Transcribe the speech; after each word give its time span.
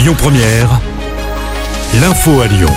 Lyon 0.00 0.14
Première, 0.16 0.80
l'info 2.00 2.40
à 2.40 2.46
Lyon. 2.46 2.70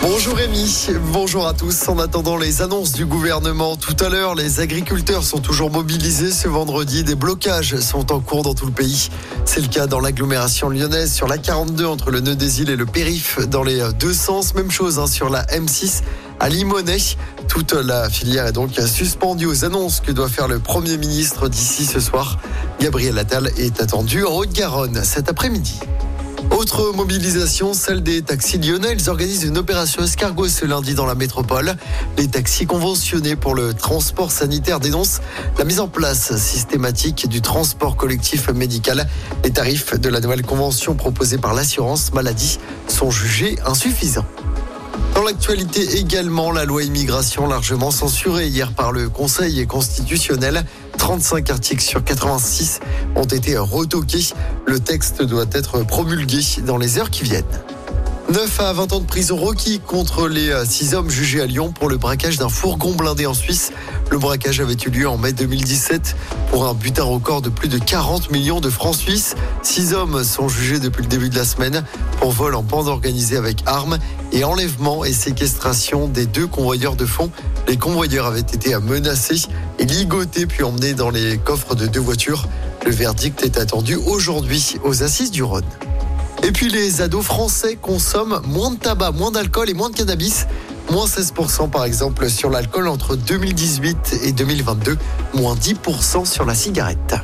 Bonjour 0.00 0.36
Rémi, 0.36 0.86
bonjour 1.12 1.44
à 1.44 1.54
tous. 1.54 1.88
En 1.88 1.98
attendant 1.98 2.36
les 2.36 2.62
annonces 2.62 2.92
du 2.92 3.04
gouvernement 3.04 3.74
tout 3.74 3.96
à 3.98 4.08
l'heure, 4.08 4.36
les 4.36 4.60
agriculteurs 4.60 5.24
sont 5.24 5.40
toujours 5.40 5.72
mobilisés 5.72 6.30
ce 6.30 6.46
vendredi. 6.46 7.02
Des 7.02 7.16
blocages 7.16 7.80
sont 7.80 8.12
en 8.12 8.20
cours 8.20 8.44
dans 8.44 8.54
tout 8.54 8.66
le 8.66 8.70
pays. 8.70 9.08
C'est 9.44 9.60
le 9.60 9.66
cas 9.66 9.88
dans 9.88 9.98
l'agglomération 9.98 10.68
lyonnaise 10.68 11.12
sur 11.12 11.26
la 11.26 11.36
42 11.36 11.84
entre 11.84 12.12
le 12.12 12.20
nœud 12.20 12.36
des 12.36 12.62
îles 12.62 12.70
et 12.70 12.76
le 12.76 12.86
périph 12.86 13.40
dans 13.48 13.64
les 13.64 13.82
deux 13.98 14.14
sens. 14.14 14.54
Même 14.54 14.70
chose 14.70 15.00
hein, 15.00 15.08
sur 15.08 15.30
la 15.30 15.42
M6 15.46 16.02
à 16.40 16.48
Limonest. 16.48 17.16
Toute 17.48 17.72
la 17.72 18.08
filière 18.08 18.46
est 18.46 18.52
donc 18.52 18.72
suspendue 18.74 19.46
aux 19.46 19.64
annonces 19.64 20.00
que 20.00 20.10
doit 20.10 20.28
faire 20.28 20.48
le 20.48 20.58
Premier 20.58 20.96
ministre 20.96 21.48
d'ici 21.48 21.84
ce 21.84 22.00
soir. 22.00 22.38
Gabriel 22.80 23.18
Attal 23.18 23.50
est 23.58 23.80
attendu 23.80 24.24
en 24.24 24.32
Haute-Garonne 24.32 25.04
cet 25.04 25.28
après-midi. 25.28 25.78
Autre 26.50 26.92
mobilisation, 26.94 27.74
celle 27.74 28.02
des 28.02 28.22
taxis 28.22 28.58
lyonnais. 28.58 28.92
Ils 28.92 29.10
organisent 29.10 29.44
une 29.44 29.58
opération 29.58 30.02
escargot 30.02 30.48
ce 30.48 30.64
lundi 30.64 30.94
dans 30.94 31.06
la 31.06 31.14
métropole. 31.14 31.76
Les 32.16 32.26
taxis 32.28 32.66
conventionnés 32.66 33.36
pour 33.36 33.54
le 33.54 33.74
transport 33.74 34.32
sanitaire 34.32 34.80
dénoncent 34.80 35.20
la 35.58 35.64
mise 35.64 35.80
en 35.80 35.88
place 35.88 36.36
systématique 36.36 37.28
du 37.28 37.40
transport 37.40 37.96
collectif 37.96 38.48
médical. 38.50 39.06
Les 39.44 39.50
tarifs 39.50 39.98
de 39.98 40.08
la 40.08 40.20
nouvelle 40.20 40.42
convention 40.42 40.94
proposée 40.94 41.38
par 41.38 41.54
l'assurance 41.54 42.12
maladie 42.12 42.58
sont 42.88 43.10
jugés 43.10 43.58
insuffisants. 43.66 44.26
Dans 45.20 45.26
l'actualité 45.26 45.98
également, 45.98 46.50
la 46.50 46.64
loi 46.64 46.82
immigration 46.82 47.46
largement 47.46 47.90
censurée 47.90 48.46
hier 48.46 48.72
par 48.72 48.90
le 48.90 49.10
Conseil 49.10 49.66
constitutionnel. 49.66 50.64
35 50.96 51.50
articles 51.50 51.82
sur 51.82 52.02
86 52.02 52.80
ont 53.16 53.24
été 53.24 53.58
retoqués. 53.58 54.24
Le 54.64 54.80
texte 54.80 55.20
doit 55.22 55.44
être 55.52 55.82
promulgué 55.82 56.40
dans 56.64 56.78
les 56.78 56.96
heures 56.96 57.10
qui 57.10 57.24
viennent. 57.24 57.44
9 58.30 58.60
à 58.60 58.72
20 58.72 58.92
ans 58.92 59.00
de 59.00 59.06
prison 59.06 59.36
requis 59.36 59.80
contre 59.80 60.28
les 60.28 60.52
6 60.64 60.94
hommes 60.94 61.10
jugés 61.10 61.40
à 61.40 61.46
Lyon 61.46 61.72
pour 61.72 61.88
le 61.88 61.96
braquage 61.96 62.38
d'un 62.38 62.48
fourgon 62.48 62.94
blindé 62.94 63.26
en 63.26 63.34
Suisse. 63.34 63.72
Le 64.08 64.18
braquage 64.18 64.60
avait 64.60 64.76
eu 64.86 64.90
lieu 64.90 65.08
en 65.08 65.18
mai 65.18 65.32
2017 65.32 66.14
pour 66.48 66.68
un 66.68 66.74
butin 66.74 67.02
record 67.02 67.42
de 67.42 67.48
plus 67.48 67.66
de 67.66 67.78
40 67.78 68.30
millions 68.30 68.60
de 68.60 68.70
francs 68.70 68.94
suisses. 68.94 69.34
6 69.64 69.94
hommes 69.94 70.22
sont 70.22 70.48
jugés 70.48 70.78
depuis 70.78 71.02
le 71.02 71.08
début 71.08 71.28
de 71.28 71.34
la 71.34 71.44
semaine 71.44 71.84
pour 72.20 72.30
vol 72.30 72.54
en 72.54 72.62
bande 72.62 72.86
organisée 72.86 73.36
avec 73.36 73.64
armes 73.66 73.98
et 74.30 74.44
enlèvement 74.44 75.04
et 75.04 75.12
séquestration 75.12 76.06
des 76.06 76.26
deux 76.26 76.46
convoyeurs 76.46 76.94
de 76.94 77.06
fonds. 77.06 77.32
Les 77.66 77.78
convoyeurs 77.78 78.26
avaient 78.26 78.38
été 78.38 78.78
menacés 78.78 79.42
et 79.80 79.84
ligotés 79.84 80.46
puis 80.46 80.62
emmenés 80.62 80.94
dans 80.94 81.10
les 81.10 81.36
coffres 81.36 81.74
de 81.74 81.88
deux 81.88 81.98
voitures. 81.98 82.46
Le 82.86 82.92
verdict 82.92 83.42
est 83.42 83.58
attendu 83.58 83.96
aujourd'hui 83.96 84.76
aux 84.84 85.02
assises 85.02 85.32
du 85.32 85.42
Rhône. 85.42 85.64
Et 86.42 86.52
puis 86.52 86.70
les 86.70 87.02
ados 87.02 87.24
français 87.24 87.76
consomment 87.80 88.40
moins 88.46 88.70
de 88.70 88.78
tabac, 88.78 89.12
moins 89.12 89.30
d'alcool 89.30 89.68
et 89.68 89.74
moins 89.74 89.90
de 89.90 89.96
cannabis. 89.96 90.46
Moins 90.90 91.06
16% 91.06 91.70
par 91.70 91.84
exemple 91.84 92.28
sur 92.28 92.50
l'alcool 92.50 92.88
entre 92.88 93.14
2018 93.14 94.20
et 94.24 94.32
2022, 94.32 94.98
moins 95.34 95.54
10% 95.54 96.24
sur 96.24 96.44
la 96.44 96.54
cigarette. 96.54 97.14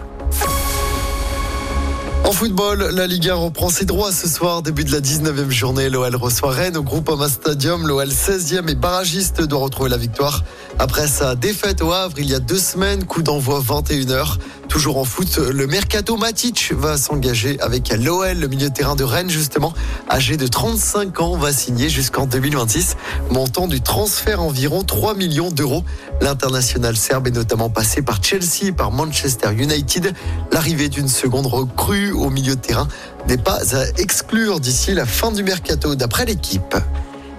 En 2.26 2.32
football, 2.32 2.90
la 2.92 3.06
Ligue 3.06 3.30
1 3.30 3.34
reprend 3.34 3.68
ses 3.68 3.84
droits 3.84 4.10
ce 4.10 4.28
soir, 4.28 4.60
début 4.60 4.82
de 4.82 4.90
la 4.90 5.00
19e 5.00 5.48
journée. 5.48 5.88
L'OL 5.88 6.16
reçoit 6.16 6.50
Rennes 6.50 6.76
au 6.76 6.82
Groupama 6.82 7.28
Stadium. 7.28 7.86
L'OL 7.86 8.08
16e 8.08 8.68
et 8.68 8.74
barragiste 8.74 9.42
doit 9.42 9.60
retrouver 9.60 9.90
la 9.90 9.96
victoire. 9.96 10.42
Après 10.80 11.06
sa 11.06 11.36
défaite 11.36 11.82
au 11.82 11.92
Havre 11.92 12.18
il 12.18 12.28
y 12.28 12.34
a 12.34 12.40
deux 12.40 12.58
semaines, 12.58 13.04
coup 13.04 13.22
d'envoi 13.22 13.60
21h. 13.60 14.38
Toujours 14.76 14.98
en 14.98 15.04
foot, 15.04 15.38
le 15.38 15.66
Mercato 15.66 16.18
Matic 16.18 16.74
va 16.76 16.98
s'engager 16.98 17.58
avec 17.60 17.90
l'OL, 17.96 18.36
le 18.36 18.46
milieu 18.46 18.68
de 18.68 18.74
terrain 18.74 18.94
de 18.94 19.04
Rennes 19.04 19.30
justement, 19.30 19.72
âgé 20.10 20.36
de 20.36 20.46
35 20.46 21.18
ans, 21.22 21.34
va 21.34 21.50
signer 21.50 21.88
jusqu'en 21.88 22.26
2026. 22.26 22.98
Montant 23.30 23.68
du 23.68 23.80
transfert 23.80 24.42
environ 24.42 24.82
3 24.82 25.14
millions 25.14 25.50
d'euros. 25.50 25.82
L'international 26.20 26.94
serbe 26.94 27.26
est 27.26 27.30
notamment 27.30 27.70
passé 27.70 28.02
par 28.02 28.22
Chelsea 28.22 28.70
par 28.76 28.90
Manchester 28.92 29.48
United. 29.56 30.12
L'arrivée 30.52 30.90
d'une 30.90 31.08
seconde 31.08 31.46
recrue 31.46 32.12
au 32.12 32.28
milieu 32.28 32.54
de 32.54 32.60
terrain 32.60 32.86
n'est 33.28 33.38
pas 33.38 33.74
à 33.74 33.86
exclure 33.96 34.60
d'ici 34.60 34.92
la 34.92 35.06
fin 35.06 35.32
du 35.32 35.42
mercato 35.42 35.94
d'après 35.94 36.26
l'équipe. 36.26 36.76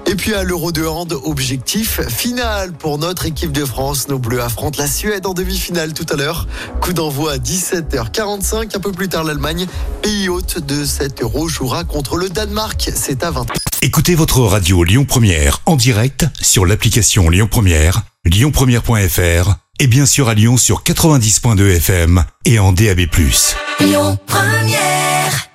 Et 0.10 0.16
puis 0.16 0.34
à 0.34 0.44
l'Euro 0.44 0.72
de 0.72 0.86
hand, 0.86 1.14
objectif 1.26 2.00
final 2.08 2.72
pour 2.72 2.98
notre 2.98 3.26
équipe 3.26 3.52
de 3.52 3.66
France. 3.66 4.08
Nos 4.08 4.20
Bleus 4.20 4.42
affrontent 4.42 4.82
la 4.82 4.88
Suède 4.88 5.26
en 5.26 5.34
demi-finale 5.34 5.94
tout 5.94 6.06
à 6.10 6.16
l'heure. 6.16 6.48
Coup 6.80 6.94
d'envoi 6.94 7.34
à 7.34 7.38
17h45. 7.38 8.76
Un 8.76 8.80
peu 8.80 8.94
plus 8.94 9.10
tard, 9.10 9.26
l'Allemagne, 9.26 9.68
pays 10.02 10.30
hôte 10.30 10.66
de 10.66 10.86
cet 10.86 11.22
Euro, 11.22 11.50
jouera 11.50 11.84
contre 11.84 12.16
le 12.16 12.30
Danemark. 12.30 12.90
C'est 12.96 13.22
à 13.24 13.32
20h. 13.32 13.48
Écoutez 13.82 14.16
votre 14.16 14.40
radio 14.40 14.84
Lyon 14.86 15.04
Première 15.04 15.60
en 15.66 15.76
direct 15.76 16.26
sur 16.42 16.66
l'application 16.66 17.30
Lyon 17.30 17.48
Première, 17.52 18.04
lyonpremière.fr 18.26 19.56
et 19.80 19.88
bien 19.88 20.06
sûr 20.06 20.30
à 20.30 20.34
Lyon 20.34 20.56
sur 20.56 20.84
90.2 20.84 21.76
FM 21.76 22.24
et 22.46 22.60
en 22.60 22.72
DAB+. 22.72 23.02
Lyon 23.82 24.18
Première 24.26 25.50